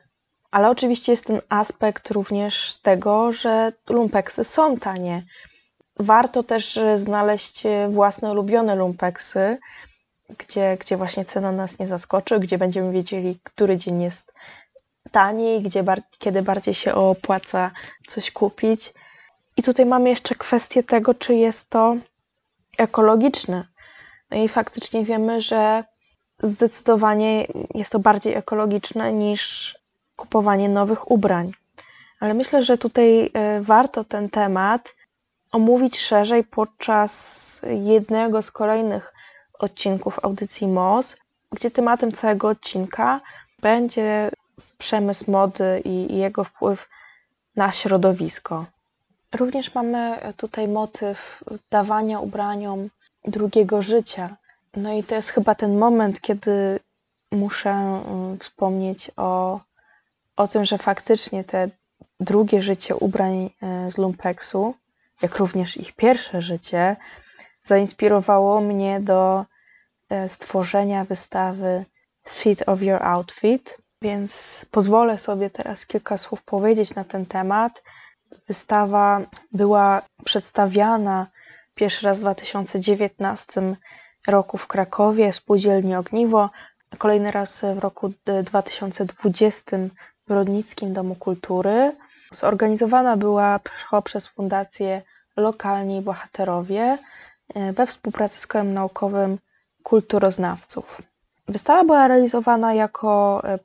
Ale 0.51 0.69
oczywiście 0.69 1.11
jest 1.11 1.25
ten 1.25 1.41
aspekt 1.49 2.11
również 2.11 2.75
tego, 2.75 3.31
że 3.31 3.71
lumpeksy 3.89 4.43
są 4.43 4.77
tanie. 4.77 5.21
Warto 5.99 6.43
też 6.43 6.77
e, 6.77 6.97
znaleźć 6.97 7.65
e, 7.65 7.87
własne 7.89 8.31
ulubione 8.31 8.75
lumpeksy, 8.75 9.57
gdzie, 10.37 10.77
gdzie 10.79 10.97
właśnie 10.97 11.25
cena 11.25 11.51
nas 11.51 11.79
nie 11.79 11.87
zaskoczy, 11.87 12.39
gdzie 12.39 12.57
będziemy 12.57 12.91
wiedzieli, 12.91 13.39
który 13.43 13.77
dzień 13.77 14.01
jest 14.01 14.33
taniej, 15.11 15.61
gdzie 15.61 15.83
bar- 15.83 16.01
kiedy 16.17 16.41
bardziej 16.41 16.73
się 16.73 16.93
opłaca 16.93 17.71
coś 18.07 18.31
kupić. 18.31 18.93
I 19.57 19.63
tutaj 19.63 19.85
mamy 19.85 20.09
jeszcze 20.09 20.35
kwestię 20.35 20.83
tego, 20.83 21.13
czy 21.13 21.35
jest 21.35 21.69
to 21.69 21.95
ekologiczne. 22.77 23.67
No 24.31 24.37
i 24.37 24.47
faktycznie 24.47 25.05
wiemy, 25.05 25.41
że 25.41 25.83
zdecydowanie 26.43 27.47
jest 27.73 27.91
to 27.91 27.99
bardziej 27.99 28.33
ekologiczne 28.33 29.13
niż 29.13 29.75
kupowanie 30.15 30.69
nowych 30.69 31.11
ubrań. 31.11 31.51
Ale 32.19 32.33
myślę, 32.33 32.63
że 32.63 32.77
tutaj 32.77 33.31
e, 33.33 33.61
warto 33.61 34.03
ten 34.03 34.29
temat 34.29 34.94
omówić 35.55 35.99
szerzej 35.99 36.43
podczas 36.43 37.61
jednego 37.63 38.41
z 38.41 38.51
kolejnych 38.51 39.13
odcinków 39.59 40.25
audycji 40.25 40.67
MOS, 40.67 41.17
gdzie 41.51 41.71
tematem 41.71 42.11
całego 42.11 42.47
odcinka 42.47 43.21
będzie 43.61 44.31
przemysł 44.77 45.31
mody 45.31 45.81
i 45.85 46.17
jego 46.17 46.43
wpływ 46.43 46.89
na 47.55 47.71
środowisko. 47.71 48.65
Również 49.35 49.75
mamy 49.75 50.17
tutaj 50.37 50.67
motyw 50.67 51.43
dawania 51.71 52.19
ubraniom 52.19 52.89
drugiego 53.25 53.81
życia. 53.81 54.35
No 54.77 54.93
i 54.93 55.03
to 55.03 55.15
jest 55.15 55.29
chyba 55.29 55.55
ten 55.55 55.77
moment, 55.77 56.21
kiedy 56.21 56.79
muszę 57.31 57.69
mm, 57.69 58.39
wspomnieć 58.39 59.11
o, 59.17 59.59
o 60.35 60.47
tym, 60.47 60.65
że 60.65 60.77
faktycznie 60.77 61.43
te 61.43 61.69
drugie 62.19 62.61
życie 62.61 62.95
ubrań 62.95 63.49
e, 63.61 63.91
z 63.91 63.97
lumpeksu, 63.97 64.75
jak 65.21 65.35
również 65.35 65.77
ich 65.77 65.93
pierwsze 65.93 66.41
życie, 66.41 66.95
zainspirowało 67.61 68.61
mnie 68.61 68.99
do 68.99 69.45
e, 70.09 70.29
stworzenia 70.29 71.03
wystawy 71.05 71.85
Fit 72.27 72.69
of 72.69 72.81
Your 72.81 73.03
Outfit, 73.03 73.77
więc 74.01 74.65
pozwolę 74.71 75.17
sobie 75.17 75.49
teraz 75.49 75.85
kilka 75.85 76.17
słów 76.17 76.43
powiedzieć 76.43 76.95
na 76.95 77.03
ten 77.03 77.25
temat. 77.25 77.83
Wystawa 78.47 79.21
była 79.51 80.01
przedstawiana 80.25 81.27
pierwszy 81.75 82.05
raz 82.05 82.17
w 82.17 82.21
2019 82.21 83.75
roku 84.27 84.57
w 84.57 84.67
Krakowie, 84.67 85.33
spółdzielni 85.33 85.95
Ogniwo, 85.95 86.49
kolejny 86.97 87.31
raz 87.31 87.61
w 87.75 87.77
roku 87.79 88.11
d- 88.25 88.43
2020 88.43 89.77
w 90.27 90.31
Rodnickim 90.31 90.93
Domu 90.93 91.15
Kultury. 91.15 91.91
Zorganizowana 92.31 93.17
była 93.17 93.59
prze- 93.59 94.01
przez 94.01 94.27
Fundację 94.27 95.01
Lokalni 95.37 96.01
Bohaterowie 96.01 96.97
e, 97.55 97.73
we 97.73 97.87
współpracy 97.87 98.39
z 98.39 98.47
Kołem 98.47 98.73
Naukowym 98.73 99.37
Kulturoznawców. 99.83 101.01
Wystawa 101.47 101.83
była 101.83 102.07
realizowana 102.07 102.73
jako 102.73 103.41
e, 103.43 103.59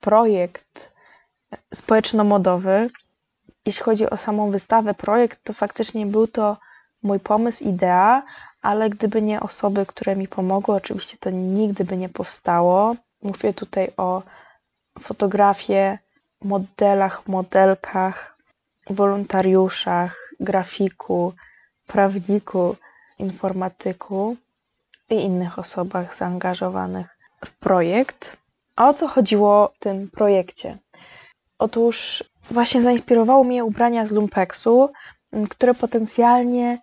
projekt 0.00 0.92
e, 1.52 1.56
społeczno-modowy. 1.74 2.88
Jeśli 3.66 3.82
chodzi 3.82 4.10
o 4.10 4.16
samą 4.16 4.50
wystawę, 4.50 4.94
projekt, 4.94 5.44
to 5.44 5.52
faktycznie 5.52 6.06
był 6.06 6.26
to 6.26 6.56
mój 7.02 7.20
pomysł, 7.20 7.64
idea, 7.64 8.22
ale 8.62 8.90
gdyby 8.90 9.22
nie 9.22 9.40
osoby, 9.40 9.86
które 9.86 10.16
mi 10.16 10.28
pomogły, 10.28 10.74
oczywiście 10.74 11.16
to 11.20 11.30
nigdy 11.30 11.84
by 11.84 11.96
nie 11.96 12.08
powstało. 12.08 12.94
Mówię 13.22 13.54
tutaj 13.54 13.92
o 13.96 14.22
fotografie, 15.00 15.98
modelach, 16.42 17.28
modelkach, 17.28 18.36
wolontariuszach, 18.90 20.34
grafiku, 20.40 21.32
prawniku, 21.86 22.76
informatyku 23.18 24.36
i 25.10 25.14
innych 25.14 25.58
osobach 25.58 26.14
zaangażowanych 26.14 27.18
w 27.44 27.52
projekt. 27.52 28.36
A 28.76 28.88
o 28.88 28.94
co 28.94 29.08
chodziło 29.08 29.72
w 29.74 29.78
tym 29.78 30.10
projekcie? 30.10 30.78
Otóż 31.58 32.24
właśnie 32.50 32.82
zainspirowało 32.82 33.44
mnie 33.44 33.64
ubrania 33.64 34.06
z 34.06 34.10
lumpeksu, 34.10 34.92
które 35.50 35.74
potencjalnie 35.74 36.78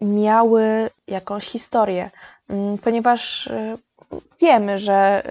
miały 0.00 0.90
jakąś 1.06 1.44
historię, 1.46 2.10
ponieważ 2.82 3.46
y, 3.46 3.78
wiemy, 4.40 4.78
że 4.78 5.22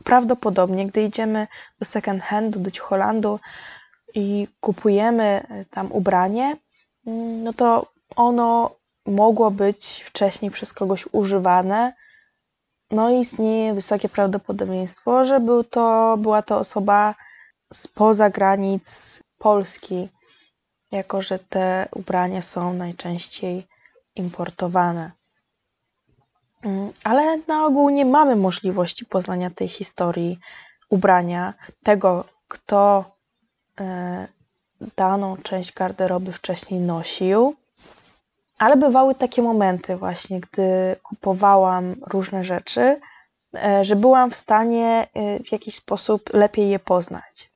y, 0.00 0.02
prawdopodobnie, 0.04 0.86
gdy 0.86 1.02
idziemy 1.02 1.46
do 1.78 1.86
second 1.86 2.22
handu, 2.22 2.60
do 2.60 2.70
Ciucholandu 2.70 3.40
i 4.14 4.48
kupujemy 4.60 5.46
y, 5.50 5.64
tam 5.70 5.92
ubranie, 5.92 6.56
no 7.42 7.52
to 7.52 7.86
ono 8.16 8.70
mogło 9.06 9.50
być 9.50 10.04
wcześniej 10.06 10.50
przez 10.50 10.72
kogoś 10.72 11.08
używane. 11.12 11.92
No 12.90 13.10
i 13.10 13.20
istnieje 13.20 13.74
wysokie 13.74 14.08
prawdopodobieństwo, 14.08 15.24
że 15.24 15.40
był 15.40 15.64
to, 15.64 16.16
była 16.18 16.42
to 16.42 16.58
osoba 16.58 17.14
spoza 17.72 18.30
granic 18.30 19.20
Polski, 19.38 20.08
jako 20.92 21.22
że 21.22 21.38
te 21.38 21.88
ubrania 21.92 22.42
są 22.42 22.72
najczęściej 22.72 23.66
importowane. 24.16 25.10
Mm, 26.64 26.92
ale 27.04 27.38
na 27.48 27.66
ogół 27.66 27.90
nie 27.90 28.04
mamy 28.04 28.36
możliwości 28.36 29.06
poznania 29.06 29.50
tej 29.50 29.68
historii 29.68 30.38
ubrania, 30.88 31.54
tego, 31.82 32.24
kto 32.48 33.04
e, 33.04 33.21
daną 34.96 35.36
część 35.36 35.72
garderoby 35.72 36.32
wcześniej 36.32 36.80
nosił. 36.80 37.54
Ale 38.58 38.76
bywały 38.76 39.14
takie 39.14 39.42
momenty, 39.42 39.96
właśnie, 39.96 40.40
gdy 40.40 40.96
kupowałam 41.02 41.94
różne 42.06 42.44
rzeczy, 42.44 43.00
e, 43.54 43.84
że 43.84 43.96
byłam 43.96 44.30
w 44.30 44.36
stanie 44.36 45.08
e, 45.14 45.38
w 45.44 45.52
jakiś 45.52 45.74
sposób 45.74 46.32
lepiej 46.34 46.68
je 46.68 46.78
poznać. 46.78 47.50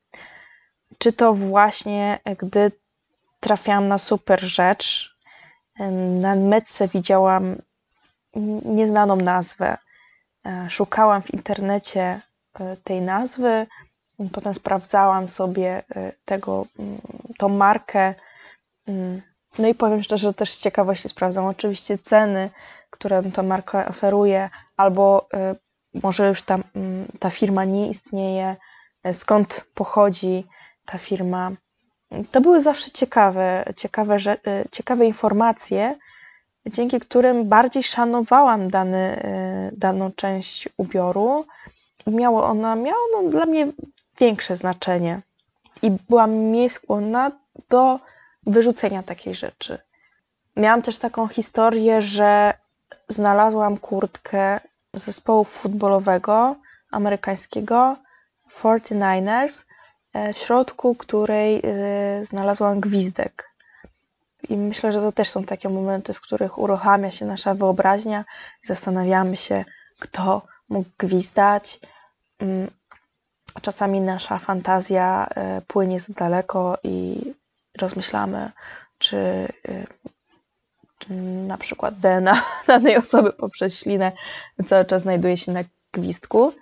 Czy 0.98 1.12
to 1.12 1.34
właśnie, 1.34 2.18
gdy 2.38 2.72
trafiałam 3.40 3.88
na 3.88 3.98
super 3.98 4.40
rzecz, 4.40 5.16
na 6.20 6.34
metce 6.34 6.88
widziałam 6.88 7.56
nieznaną 8.64 9.16
nazwę. 9.16 9.76
E, 10.46 10.70
szukałam 10.70 11.22
w 11.22 11.34
internecie 11.34 12.20
e, 12.60 12.76
tej 12.84 13.00
nazwy, 13.00 13.66
potem 14.32 14.54
sprawdzałam 14.54 15.28
sobie 15.28 15.82
e, 15.96 16.12
tego, 16.24 16.66
mm, 16.78 16.98
tą 17.38 17.48
markę. 17.48 18.14
Mm, 18.88 19.22
no 19.58 19.68
i 19.68 19.74
powiem 19.74 20.02
szczerze, 20.02 20.28
że 20.28 20.34
też 20.34 20.52
z 20.52 20.60
ciekawości 20.60 21.08
sprawdzam 21.08 21.46
oczywiście 21.46 21.98
ceny, 21.98 22.50
które 22.90 23.22
ta 23.22 23.42
marka 23.42 23.88
oferuje, 23.88 24.48
albo 24.76 25.28
może 26.02 26.28
już 26.28 26.42
ta, 26.42 26.54
mm, 26.54 27.06
ta 27.18 27.30
firma 27.30 27.64
nie 27.64 27.90
istnieje, 27.90 28.56
skąd 29.12 29.64
pochodzi 29.74 30.44
ta 30.86 30.98
firma. 30.98 31.52
To 32.32 32.40
były 32.40 32.60
zawsze 32.60 32.90
ciekawe, 32.90 33.64
ciekawe, 33.76 34.16
ciekawe 34.72 35.06
informacje, 35.06 35.94
dzięki 36.66 37.00
którym 37.00 37.48
bardziej 37.48 37.82
szanowałam 37.82 38.70
dany, 38.70 39.22
y, 39.72 39.76
daną 39.76 40.12
część 40.12 40.68
ubioru. 40.76 41.46
Miało 42.06 42.44
ona, 42.44 42.76
miała 42.76 42.98
ono 43.14 43.30
dla 43.30 43.46
mnie 43.46 43.72
większe 44.20 44.56
znaczenie 44.56 45.20
i 45.82 45.90
byłam 45.90 46.30
mniej 46.30 46.70
skłonna 46.70 47.30
do 47.68 48.00
wyrzucenia 48.46 49.02
takiej 49.02 49.34
rzeczy. 49.34 49.78
Miałam 50.56 50.82
też 50.82 50.98
taką 50.98 51.28
historię, 51.28 52.02
że 52.02 52.54
znalazłam 53.08 53.78
kurtkę 53.78 54.60
zespołu 54.94 55.44
futbolowego 55.44 56.56
amerykańskiego 56.90 57.96
49ers, 58.62 59.64
e, 60.14 60.32
w 60.32 60.38
środku 60.38 60.94
której 60.94 61.62
y, 62.20 62.24
znalazłam 62.24 62.80
gwizdek. 62.80 63.50
I 64.48 64.56
myślę, 64.56 64.92
że 64.92 65.00
to 65.00 65.12
też 65.12 65.28
są 65.28 65.44
takie 65.44 65.68
momenty, 65.68 66.14
w 66.14 66.20
których 66.20 66.58
uruchamia 66.58 67.10
się 67.10 67.26
nasza 67.26 67.54
wyobraźnia 67.54 68.24
i 68.64 68.66
zastanawiamy 68.66 69.36
się, 69.36 69.64
kto 70.00 70.42
mógł 70.68 70.90
gwizdać. 70.98 71.80
Mm, 73.56 73.62
czasami 73.62 74.00
nasza 74.00 74.38
fantazja 74.38 75.26
e, 75.34 75.62
płynie 75.66 76.00
za 76.00 76.12
daleko 76.12 76.78
i 76.84 77.20
rozmyślamy, 77.80 78.50
czy, 78.98 79.16
e, 79.16 79.48
czy 80.98 81.12
na 81.46 81.56
przykład 81.56 81.98
DNA 81.98 82.42
danej 82.66 82.96
osoby 82.96 83.32
poprzez 83.32 83.78
ślinę 83.78 84.12
cały 84.66 84.84
czas 84.84 85.02
znajduje 85.02 85.36
się 85.36 85.52
na 85.52 85.60
gwizdku. 85.92 86.52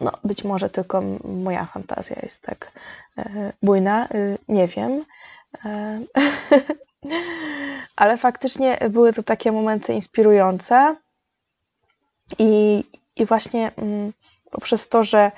No, 0.00 0.12
być 0.24 0.44
może 0.44 0.70
tylko 0.70 1.02
moja 1.24 1.64
fantazja 1.64 2.16
jest 2.22 2.42
tak 2.42 2.72
e, 3.18 3.52
bujna, 3.62 4.08
nie 4.48 4.66
wiem. 4.66 5.04
Ale 7.96 8.16
faktycznie 8.16 8.78
były 8.90 9.12
to 9.12 9.22
takie 9.22 9.52
momenty 9.52 9.94
inspirujące 9.94 10.96
i, 12.38 12.84
i 13.16 13.26
właśnie 13.26 13.72
mm, 13.76 14.12
poprzez 14.50 14.88
to, 14.88 15.04
że 15.04 15.32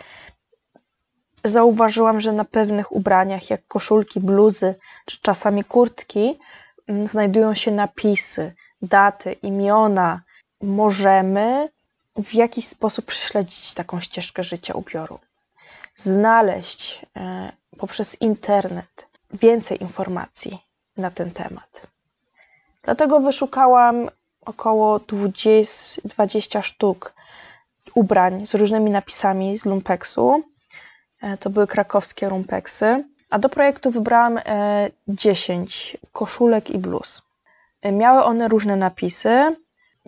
zauważyłam, 1.48 2.20
że 2.20 2.32
na 2.32 2.44
pewnych 2.44 2.92
ubraniach, 2.92 3.50
jak 3.50 3.66
koszulki, 3.66 4.20
bluzy 4.20 4.74
czy 5.04 5.18
czasami 5.22 5.64
kurtki, 5.64 6.38
mm, 6.88 7.06
znajdują 7.08 7.54
się 7.54 7.70
napisy, 7.70 8.54
daty, 8.82 9.32
imiona. 9.32 10.20
Możemy 10.62 11.68
w 12.16 12.34
jakiś 12.34 12.68
sposób 12.68 13.04
prześledzić 13.04 13.74
taką 13.74 14.00
ścieżkę 14.00 14.42
życia 14.42 14.74
ubioru. 14.74 15.18
Znaleźć 15.94 17.06
e, 17.16 17.52
poprzez 17.78 18.20
internet 18.20 19.06
więcej 19.32 19.82
informacji 19.82 20.58
na 20.96 21.10
ten 21.10 21.30
temat. 21.30 21.86
Dlatego 22.82 23.20
wyszukałam 23.20 24.10
około 24.44 24.98
20, 24.98 26.02
20 26.04 26.62
sztuk 26.62 27.14
ubrań 27.94 28.46
z 28.46 28.54
różnymi 28.54 28.90
napisami 28.90 29.58
z 29.58 29.64
lumpeksu. 29.64 30.42
E, 31.22 31.38
to 31.38 31.50
były 31.50 31.66
krakowskie 31.66 32.28
lumpeksy. 32.28 33.04
A 33.30 33.38
do 33.38 33.48
projektu 33.48 33.90
wybrałam 33.90 34.40
10 35.08 35.94
e, 35.94 36.06
koszulek 36.12 36.70
i 36.70 36.78
bluz. 36.78 37.22
E, 37.82 37.92
miały 37.92 38.24
one 38.24 38.48
różne 38.48 38.76
napisy, 38.76 39.56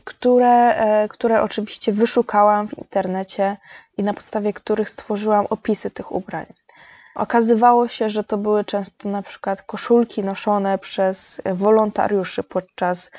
które, 0.05 0.75
które 1.11 1.43
oczywiście 1.43 1.93
wyszukałam 1.93 2.69
w 2.69 2.79
internecie 2.79 3.57
i 3.97 4.03
na 4.03 4.15
podstawie 4.15 4.53
których 4.53 4.89
stworzyłam 4.89 5.47
opisy 5.51 5.91
tych 5.91 6.13
ubrań. 6.13 6.47
Okazywało 7.15 7.89
się, 7.89 8.09
że 8.09 8.25
to 8.25 8.39
były 8.39 8.65
często 8.65 9.09
na 9.09 9.23
przykład 9.23 9.63
koszulki 9.63 10.25
noszone 10.25 10.79
przez 10.79 11.43
wolontariuszy 11.45 12.43
podczas, 12.43 13.11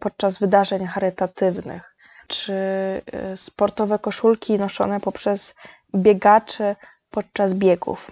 podczas 0.00 0.38
wydarzeń 0.38 0.86
charytatywnych, 0.86 1.96
czy 2.26 2.54
sportowe 3.36 3.98
koszulki 3.98 4.58
noszone 4.58 5.00
poprzez 5.00 5.54
biegaczy 5.94 6.76
podczas 7.10 7.54
biegów. 7.54 8.10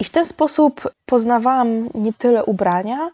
I 0.00 0.04
w 0.04 0.10
ten 0.10 0.26
sposób 0.26 0.90
poznawałam 1.06 1.88
nie 1.94 2.12
tyle 2.12 2.44
ubrania, 2.44 3.10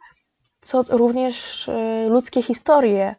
co 0.61 0.83
również 0.89 1.71
ludzkie 2.09 2.43
historie 2.43 3.15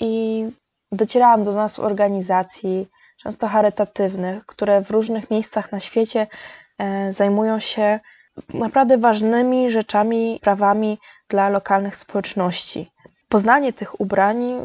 i 0.00 0.44
docierałam 0.92 1.44
do 1.44 1.52
nas 1.52 1.78
organizacji, 1.78 2.86
często 3.16 3.48
charytatywnych, 3.48 4.46
które 4.46 4.80
w 4.80 4.90
różnych 4.90 5.30
miejscach 5.30 5.72
na 5.72 5.80
świecie 5.80 6.26
E, 6.78 7.12
zajmują 7.12 7.58
się 7.58 8.00
naprawdę 8.54 8.98
ważnymi 8.98 9.70
rzeczami, 9.70 10.38
prawami 10.42 10.98
dla 11.28 11.48
lokalnych 11.48 11.96
społeczności. 11.96 12.90
Poznanie 13.28 13.72
tych 13.72 14.00
ubrań 14.00 14.60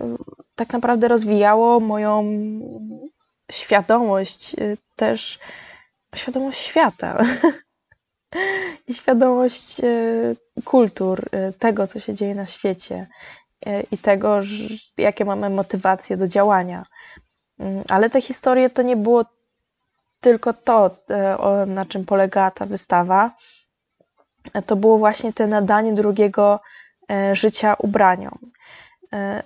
tak 0.55 0.73
naprawdę 0.73 1.07
rozwijało 1.07 1.79
moją 1.79 2.23
świadomość, 3.51 4.53
e, 4.53 4.77
też 4.95 5.39
świadomość 6.15 6.59
świata 6.59 7.17
i 8.87 8.93
świadomość 8.93 9.79
e, 9.79 9.85
kultur, 10.65 11.29
tego, 11.59 11.87
co 11.87 11.99
się 11.99 12.13
dzieje 12.13 12.35
na 12.35 12.45
świecie 12.45 13.07
i 13.91 13.97
tego, 13.97 14.39
jakie 14.97 15.25
mamy 15.25 15.49
motywacje 15.49 16.17
do 16.17 16.27
działania. 16.27 16.85
Mm, 17.59 17.83
ale 17.89 18.09
te 18.09 18.21
historie 18.21 18.69
to 18.69 18.81
nie 18.81 18.95
było 18.95 19.25
tylko 20.21 20.53
to, 20.53 20.95
na 21.67 21.85
czym 21.85 22.05
polegała 22.05 22.51
ta 22.51 22.65
wystawa, 22.65 23.31
to 24.65 24.75
było 24.75 24.97
właśnie 24.97 25.33
te 25.33 25.47
nadanie 25.47 25.93
drugiego 25.93 26.59
życia 27.33 27.73
ubraniom. 27.73 28.51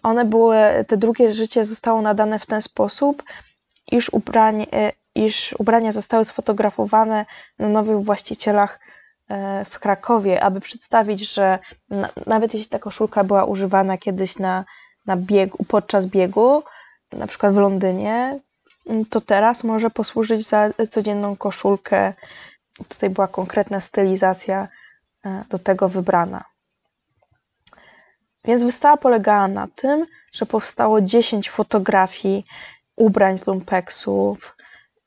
One 0.04 0.26
były, 0.26 0.58
te 0.88 0.98
drugie 0.98 1.34
życie 1.34 1.66
zostało 1.66 2.02
nadane 2.02 2.40
w 2.40 2.46
ten 2.46 2.62
sposób, 2.62 3.24
iż, 3.92 4.10
ubranie, 4.10 4.68
e, 4.74 4.92
iż 5.16 5.56
ubrania 5.60 5.92
zostały 5.92 6.26
sfotografowane 6.26 7.26
na 7.60 7.70
nowych 7.70 8.04
właścicielach 8.04 8.80
e, 9.30 9.66
w 9.66 9.80
Krakowie, 9.80 10.44
aby 10.44 10.62
przedstawić, 10.62 11.34
że 11.34 11.60
na, 11.90 12.10
nawet 12.26 12.54
jeśli 12.54 12.70
ta 12.70 12.80
koszulka 12.80 13.24
była 13.24 13.46
używana 13.46 13.98
kiedyś 13.98 14.38
na, 14.38 14.66
na 15.06 15.18
biegu, 15.18 15.64
podczas 15.68 16.06
biegu, 16.06 16.64
na 17.12 17.28
przykład 17.28 17.54
w 17.54 17.58
Londynie, 17.58 18.40
to 19.10 19.22
teraz 19.22 19.64
może 19.64 19.90
posłużyć 19.90 20.48
za 20.48 20.70
codzienną 20.90 21.36
koszulkę. 21.36 22.14
Tutaj 22.90 23.10
była 23.10 23.28
konkretna 23.28 23.82
stylizacja 23.82 24.68
e, 25.26 25.44
do 25.50 25.60
tego 25.60 25.90
wybrana. 25.90 26.44
Więc 28.46 28.64
wystawa 28.64 28.98
polegała 28.98 29.48
na 29.48 29.68
tym, 29.76 30.06
że 30.34 30.46
powstało 30.46 31.02
10 31.02 31.50
fotografii 31.50 32.46
ubrań 32.96 33.38
z 33.38 33.48
lumpexów 33.48 34.58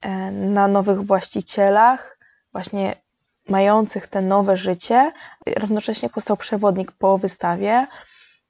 e, 0.00 0.30
na 0.30 0.68
nowych 0.68 1.06
właścicielach, 1.06 2.18
właśnie 2.52 2.96
mających 3.48 4.06
te 4.06 4.20
nowe 4.20 4.56
życie. 4.56 5.12
Równocześnie 5.56 6.08
powstał 6.08 6.36
przewodnik 6.36 6.92
po 6.92 7.18
wystawie, 7.18 7.86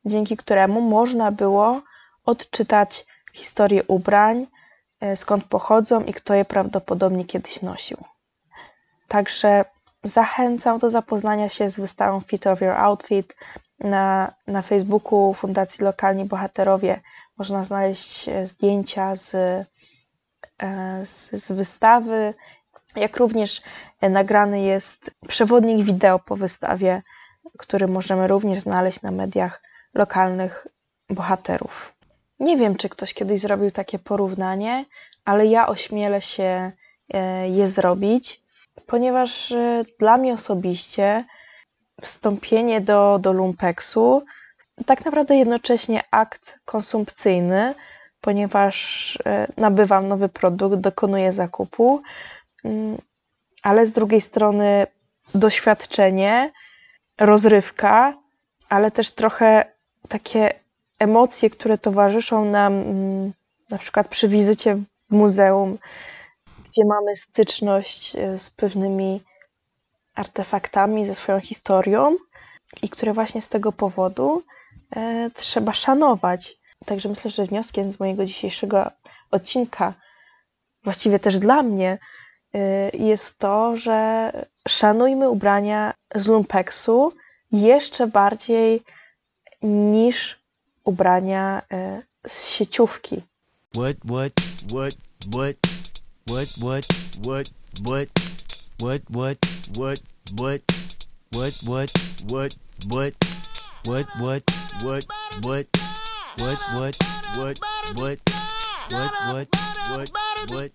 dzięki 0.05 0.37
któremu 0.37 0.81
można 0.81 1.33
było 1.33 1.81
odczytać 2.25 3.07
historię 3.33 3.83
ubrań, 3.85 4.47
e, 5.01 5.17
skąd 5.17 5.45
pochodzą 5.45 6.05
i 6.05 6.15
kto 6.15 6.35
je 6.35 6.45
prawdopodobnie 6.45 7.25
kiedyś 7.25 7.63
nosił. 7.63 7.97
Także 9.09 9.65
zachęcam 10.05 10.79
do 10.79 10.91
zapoznania 10.91 11.49
się 11.49 11.71
z 11.71 11.81
wystawą 11.81 12.21
Fit 12.21 12.47
of 12.47 12.61
Your 12.61 12.75
Outfit. 12.75 13.35
Na, 13.81 14.33
na 14.47 14.63
Facebooku 14.63 15.35
Fundacji 15.35 15.85
Lokalni 15.85 16.25
Bohaterowie 16.25 17.01
można 17.39 17.65
znaleźć 17.65 18.29
e, 18.29 18.47
zdjęcia 18.47 19.17
z, 19.17 19.35
e, 19.35 19.65
z, 21.05 21.31
z 21.31 21.53
wystawy, 21.53 22.35
jak 22.97 23.17
również 23.17 23.63
e, 24.01 24.11
nagrany 24.11 24.61
jest 24.61 25.11
przewodnik 25.29 25.87
wideo 25.87 26.19
po 26.19 26.37
wystawie, 26.37 27.03
który 27.59 27.89
możemy 27.89 28.27
również 28.27 28.61
znaleźć 28.61 29.03
na 29.03 29.11
mediach 29.11 29.63
lokalnych 29.95 30.67
bohaterów. 31.11 31.95
Nie 32.41 32.57
wiem, 32.57 32.77
czy 32.77 32.89
ktoś 32.89 33.15
kiedyś 33.15 33.41
zrobił 33.41 33.71
takie 33.71 33.99
porównanie, 33.99 34.85
ale 35.25 35.47
ja 35.47 35.69
ośmielę 35.69 36.21
się 36.21 36.73
je 37.49 37.69
zrobić, 37.69 38.43
ponieważ 38.87 39.55
dla 39.99 40.17
mnie 40.17 40.35
osobiście 40.35 41.25
wstąpienie 42.03 42.81
do, 42.81 43.19
do 43.19 43.33
lumpeksu 43.33 44.23
tak 44.85 45.05
naprawdę 45.05 45.37
jednocześnie 45.37 46.03
akt 46.11 46.59
konsumpcyjny, 46.65 47.75
ponieważ 48.21 49.19
e, 49.27 49.47
nabywam 49.57 50.09
nowy 50.09 50.29
produkt, 50.29 50.77
dokonuję 50.77 51.33
zakupu, 51.33 52.03
mm, 52.65 52.97
ale 53.63 53.87
z 53.87 53.93
drugiej 53.93 54.21
strony 54.21 54.87
doświadczenie, 55.35 56.53
rozrywka, 57.21 58.15
ale 58.69 58.91
też 58.91 59.11
trochę 59.11 59.65
takie 60.09 60.53
emocje, 60.99 61.51
które 61.51 61.79
towarzyszą 61.79 62.45
nam 62.45 62.73
mm, 62.73 63.33
na 63.71 63.79
przykład 63.79 64.09
przy 64.09 64.29
wizycie 64.29 64.77
w 65.11 65.15
muzeum, 65.15 65.79
gdzie 66.65 66.85
mamy 66.85 67.17
styczność 67.17 68.17
e, 68.17 68.39
z 68.39 68.51
pewnymi 68.51 69.21
artefaktami, 70.15 71.07
ze 71.07 71.15
swoją 71.15 71.41
historią 71.41 72.17
i 72.83 72.89
które 72.89 73.13
właśnie 73.13 73.43
z 73.43 73.49
tego 73.49 73.73
powodu 73.73 74.43
trzeba 75.35 75.73
szanować. 75.73 76.59
Także 76.87 77.09
myślę, 77.09 77.31
że 77.31 77.47
wnioskiem 77.47 77.93
z 77.93 78.01
mojego 78.01 78.27
dzisiejszego 78.27 78.91
odcinka, 79.31 79.95
właściwie 80.85 81.19
też 81.19 81.39
dla 81.39 81.63
mnie, 81.63 81.99
e, 82.55 82.91
jest 82.97 83.39
to, 83.39 83.77
że 83.77 84.33
szanujmy 84.69 85.31
ubrania 85.31 85.95
z 86.15 86.27
lumpeksu 86.27 87.13
jeszcze 87.53 88.07
bardziej 88.07 88.83
niż 89.63 90.39
ubrania 90.85 91.63
e, 91.73 92.03
z 92.29 92.49
sieciówki. 92.49 93.23
What, 93.75 93.97
what, 94.05 94.33
what, 94.73 94.95
what, 95.33 95.57
what, 96.27 96.47
what, 96.61 96.85
what, 97.25 97.47
what, 97.85 98.09
what, 98.81 99.01
what, 99.11 99.39
what, 99.77 99.99
what, 100.39 100.69
what, 101.33 101.53
what, 101.67 101.91
what, 102.29 102.57
what, 102.89 103.15
what, 103.85 104.07
what, 104.21 104.56
what, 104.83 105.05
what, 105.43 105.67
what, 106.39 106.59
what, 106.75 106.99
what, 107.37 107.37
what, 107.37 107.59
what, 107.97 108.21
what, 108.93 109.09
what, 109.31 109.49
what, 109.91 110.11
what, 110.51 110.71
what, 110.71 110.73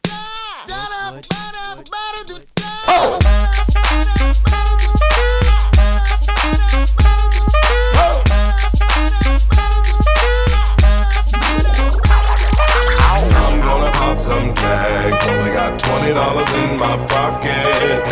I'm 13.34 13.60
gonna 13.62 13.92
pop 13.92 14.18
some 14.20 14.54
tags. 14.54 15.28
Only 15.28 15.52
got 15.52 15.80
twenty 15.80 16.14
dollars 16.14 16.54
in 16.54 16.78
my 16.78 16.98
pocket. 17.08 18.04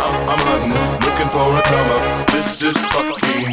I'm, 0.00 0.28
I'm 0.28 0.38
hunting, 0.38 0.72
looking 1.04 1.28
for 1.28 1.56
a 1.56 1.62
come. 1.62 2.26
This 2.32 2.62
is 2.62 2.76
fucking 2.86 3.52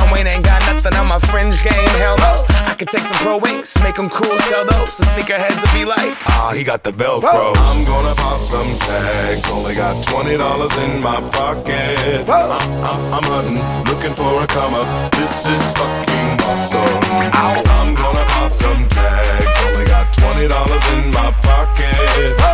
Wayne 0.11 0.27
ain't 0.27 0.45
got 0.45 0.61
nothing 0.65 0.93
on 0.95 1.07
my 1.07 1.19
fringe 1.19 1.61
game, 1.63 1.89
hell 2.01 2.17
no. 2.17 2.45
I 2.65 2.73
could 2.73 2.87
take 2.87 3.05
some 3.05 3.17
pro 3.17 3.37
wings, 3.37 3.77
make 3.83 3.95
them 3.95 4.09
cool, 4.09 4.37
sell 4.49 4.65
those. 4.65 4.97
The 4.97 5.05
sneakerheads 5.13 5.61
will 5.61 5.75
be 5.77 5.85
like, 5.85 6.15
ah, 6.27 6.53
he 6.55 6.63
got 6.63 6.83
the 6.83 6.91
Velcro. 6.91 7.53
I'm 7.55 7.85
gonna 7.85 8.15
pop 8.15 8.39
some 8.39 8.71
tags. 8.79 9.49
Only 9.51 9.75
got 9.75 10.03
twenty 10.03 10.37
dollars 10.37 10.75
in 10.77 11.01
my 11.01 11.19
pocket. 11.31 12.27
I'm, 12.29 12.51
I'm, 12.51 13.13
I'm 13.13 13.23
hunting, 13.29 13.59
looking 13.91 14.13
for 14.13 14.43
a 14.43 14.47
come 14.47 14.73
up. 14.73 14.87
This 15.11 15.45
is 15.45 15.61
fucking 15.73 16.41
awesome. 16.47 17.01
I'm 17.33 17.95
gonna 17.95 18.25
pop 18.33 18.53
some 18.53 18.87
tags. 18.89 19.55
Only 19.67 19.85
got 19.85 20.11
twenty 20.13 20.47
dollars 20.47 20.85
in 20.93 21.11
my 21.11 21.31
pocket. 21.43 22.41
I'm, 22.41 22.50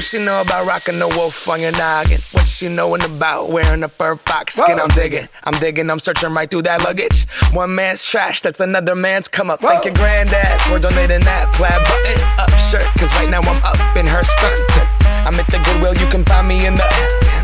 What 0.00 0.06
she 0.06 0.24
know 0.24 0.40
about 0.40 0.66
rocking 0.66 0.98
the 0.98 1.08
wolf 1.08 1.46
on 1.46 1.60
your 1.60 1.72
noggin? 1.72 2.22
What 2.32 2.48
she 2.48 2.68
knowin' 2.68 3.02
about 3.02 3.50
wearing 3.50 3.82
a 3.82 3.88
fur 3.90 4.16
fox 4.16 4.54
skin? 4.54 4.80
I'm 4.80 4.88
digging, 4.88 5.28
I'm 5.44 5.52
digging, 5.60 5.90
I'm 5.90 5.98
searching 5.98 6.32
right 6.32 6.50
through 6.50 6.62
that 6.62 6.82
luggage. 6.84 7.28
One 7.52 7.74
man's 7.74 8.02
trash, 8.02 8.40
that's 8.40 8.60
another 8.60 8.94
man's 8.94 9.28
come 9.28 9.50
up. 9.50 9.60
Thank 9.60 9.84
your 9.84 9.92
granddad 9.92 10.58
for 10.62 10.78
donating 10.78 11.20
that 11.20 11.52
plaid 11.52 11.76
button 11.84 12.18
up 12.40 12.48
shirt. 12.70 12.88
Cause 12.98 13.12
right 13.20 13.28
now 13.28 13.42
I'm 13.42 13.62
up 13.62 13.76
in 13.94 14.06
her 14.06 14.24
stunting. 14.24 14.88
I'm 15.28 15.34
at 15.34 15.46
the 15.48 15.60
Goodwill, 15.68 15.94
you 15.94 16.10
can 16.10 16.24
find 16.24 16.48
me 16.48 16.64
in 16.64 16.76
the 16.76 17.29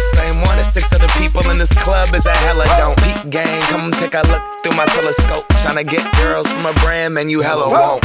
the 0.00 0.16
same 0.16 0.40
one 0.42 0.58
as 0.58 0.72
six 0.72 0.92
other 0.94 1.08
people 1.20 1.42
in 1.50 1.58
this 1.58 1.72
club 1.84 2.14
is 2.14 2.24
a 2.24 2.34
hella 2.46 2.64
don't. 2.78 2.96
Peak 3.04 3.30
gang, 3.30 3.60
come 3.68 3.90
take 3.92 4.14
a 4.14 4.22
look 4.28 4.42
through 4.62 4.76
my 4.76 4.86
telescope. 4.86 5.46
Tryna 5.60 5.86
get 5.86 6.04
girls 6.16 6.46
from 6.46 6.64
a 6.64 6.72
brand, 6.80 7.14
man, 7.14 7.28
you 7.28 7.40
hella 7.40 7.68
won't. 7.68 8.02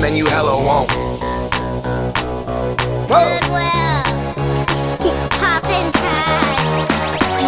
Man, 0.00 0.16
you 0.16 0.26
hella 0.26 0.56
won't. 0.58 0.90
Goodwill. 3.06 4.02
Poppin' 5.38 5.88
tags. 6.02 6.88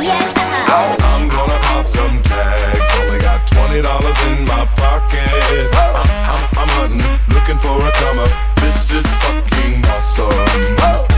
Yeah. 0.07 0.71
I'm 1.11 1.29
gonna 1.29 1.59
pop 1.67 1.87
some 1.87 2.23
tags. 2.23 2.91
Only 3.01 3.19
got 3.19 3.45
twenty 3.49 3.83
dollars 3.83 4.19
in 4.31 4.45
my 4.45 4.65
pocket. 4.77 5.27
I'm, 5.75 5.97
I'm, 6.31 6.45
I'm 6.61 6.71
hunting, 6.79 7.35
looking 7.35 7.59
for 7.59 7.77
a 7.83 7.91
comer. 7.99 8.29
This 8.63 8.93
is 8.93 9.07
fucking 9.23 9.85
awesome. 9.87 11.16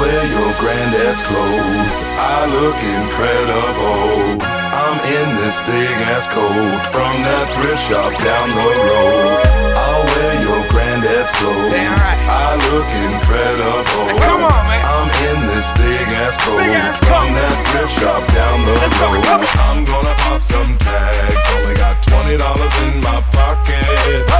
I'll 0.00 0.08
wear 0.08 0.24
your 0.32 0.52
granddad's 0.56 1.20
clothes. 1.28 2.00
I 2.16 2.48
look 2.48 2.80
incredible. 2.80 4.40
I'm 4.40 4.96
in 4.96 5.28
this 5.44 5.60
big 5.68 5.92
ass 6.08 6.24
coat 6.24 6.80
from 6.88 7.20
that 7.20 7.52
thrift 7.52 7.84
shop 7.84 8.08
down 8.16 8.48
the 8.48 8.64
road. 8.80 9.44
I'll 9.76 10.00
wear 10.08 10.32
your 10.40 10.60
granddad's 10.72 11.36
clothes. 11.36 11.68
Damn 11.68 11.92
right. 11.92 12.16
I 12.32 12.56
look 12.72 12.88
incredible. 13.12 14.08
come 14.24 14.40
on, 14.48 14.62
man. 14.72 14.80
I'm 14.88 15.12
in 15.36 15.38
this 15.52 15.68
big 15.76 16.08
ass 16.24 16.40
coat 16.40 16.64
Big 16.64 16.72
ass 16.80 16.96
from 17.04 17.28
coat. 17.28 17.36
that 17.36 17.56
thrift 17.68 17.92
shop 18.00 18.24
down 18.32 18.56
the 18.64 18.72
Let's 18.80 18.96
road. 19.04 19.20
I'm 19.68 19.84
gonna 19.84 20.16
pop 20.24 20.40
some 20.40 20.80
tags. 20.80 21.44
Only 21.60 21.76
got 21.76 22.00
twenty 22.00 22.40
dollars 22.40 22.72
in 22.88 23.04
my 23.04 23.20
pocket. 23.36 23.84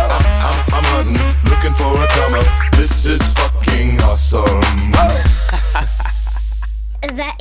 I'm, 0.09 0.25
I'm, 0.41 0.57
I'm 0.73 0.87
hunting, 0.97 1.21
looking 1.53 1.77
for 1.77 1.93
a 1.93 2.09
comer. 2.17 2.49
This 2.81 3.05
is 3.05 3.21
fucking 3.37 4.01
awesome. 4.01 4.80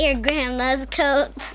Your 0.09 0.21
grandma's 0.21 0.87
coat? 0.87 1.48